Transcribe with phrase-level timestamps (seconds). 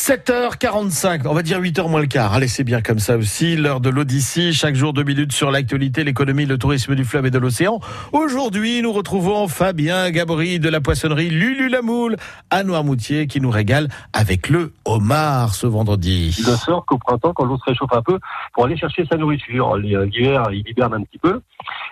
[0.00, 2.32] 7h45, on va dire 8h moins le quart.
[2.32, 3.54] Allez, c'est bien comme ça aussi.
[3.54, 7.30] L'heure de l'Odyssée, chaque jour deux minutes sur l'actualité, l'économie, le tourisme du fleuve et
[7.30, 7.80] de l'océan.
[8.12, 12.16] Aujourd'hui, nous retrouvons Fabien Gabory de la poissonnerie Lulu la Moule
[12.48, 16.34] à Noirmoutier qui nous régale avec le homard ce vendredi.
[16.38, 18.18] Il ne sort qu'au printemps quand l'eau se réchauffe un peu
[18.54, 19.76] pour aller chercher sa nourriture.
[19.76, 21.42] L'hiver, il hiberne un petit peu.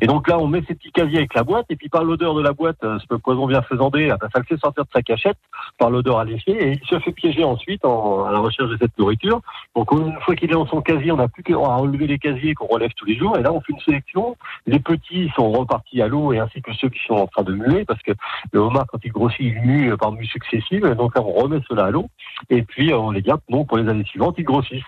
[0.00, 2.34] Et donc là, on met ses petits casiers avec la boîte et puis par l'odeur
[2.34, 5.02] de la boîte, ce poison vient faisander, ah ben, ça le fait sortir de sa
[5.02, 5.38] cachette
[5.78, 7.91] par l'odeur alléchée et il se fait piéger ensuite en,
[8.26, 9.40] à la recherche de cette nourriture.
[9.76, 12.54] Donc une fois qu'il est dans son casier, on n'a plus qu'à relever les casiers
[12.54, 13.36] qu'on relève tous les jours.
[13.38, 14.36] Et là, on fait une sélection.
[14.66, 17.52] Les petits sont repartis à l'eau et ainsi que ceux qui sont en train de
[17.52, 18.12] muer parce que
[18.52, 20.86] le homard, quand il grossit, il mue par mues successives.
[20.94, 22.08] Donc là, on remet cela à l'eau
[22.50, 24.82] et puis on les garde non pour les années suivantes, ils grossissent.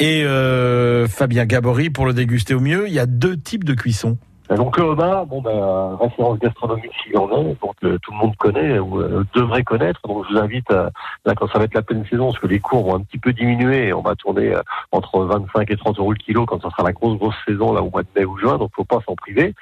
[0.00, 3.74] Et, euh, Fabien Gabory, pour le déguster au mieux, il y a deux types de
[3.74, 4.18] cuisson.
[4.56, 8.16] Donc le homard, bon ben référence gastronomique s'il y en a, donc euh, tout le
[8.16, 10.00] monde connaît ou euh, devrait connaître.
[10.06, 12.58] Donc je vous invite là quand ça va être la pleine saison, parce que les
[12.58, 16.12] cours vont un petit peu diminuer, on va tourner euh, entre 25 et 30 euros
[16.12, 18.38] le kilo quand ça sera la grosse grosse saison là au mois de mai ou
[18.38, 19.54] juin, donc faut pas s'en priver.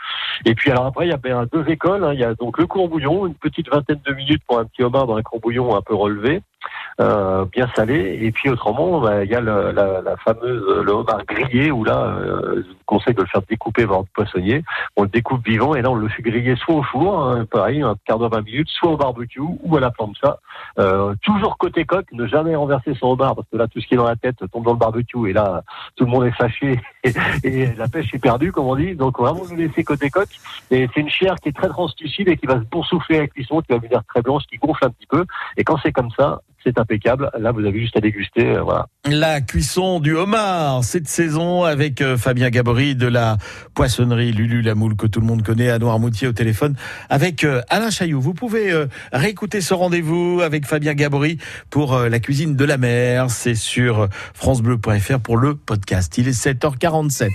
[0.44, 2.12] Et puis alors après il y a ben, deux écoles, hein.
[2.12, 5.06] il y a donc le courbouillon, une petite vingtaine de minutes pour un petit homard
[5.06, 6.42] dans un courbouillon un peu relevé.
[6.98, 8.18] Euh, bien salé.
[8.22, 11.84] Et puis autrement, bah, il y a le, la, la, fameuse le homard grillé où
[11.84, 12.64] là, euh,
[13.12, 14.62] de le faire découper par poissonnier.
[14.96, 17.82] On le découpe vivant et là on le fait griller soit au four, hein, pareil,
[17.82, 20.38] un quart d'heure, 20 minutes, soit au barbecue ou à la plancha.
[20.78, 23.94] Euh, toujours côté coque, ne jamais renverser son homard parce que là tout ce qui
[23.94, 25.62] est dans la tête tombe dans le barbecue et là
[25.96, 26.80] tout le monde est fâché
[27.44, 28.94] et, la pêche est perdue comme on dit.
[28.94, 30.28] Donc vraiment le laisser côté coque.
[30.70, 33.60] Et c'est une chair qui est très translucide et qui va se boursoufler avec cuisson,
[33.60, 35.24] qui va venir très blanche, qui gonfle un petit peu.
[35.56, 37.30] Et quand c'est comme ça, c'est impeccable.
[37.38, 38.56] Là, vous avez juste à déguster.
[38.56, 38.86] Euh, voilà.
[39.04, 43.36] La cuisson du homard cette saison avec euh, Fabien Gabory de la
[43.74, 46.74] poissonnerie Lulu la Moule que tout le monde connaît à Noirmoutier au téléphone
[47.08, 48.20] avec euh, Alain Chaillot.
[48.20, 48.72] Vous pouvez
[49.12, 51.38] réécouter ce rendez-vous avec Fabien Gabory
[51.70, 53.30] pour la cuisine de la mer.
[53.30, 56.18] C'est sur francebleu.fr pour le podcast.
[56.18, 57.28] Il est 7h47.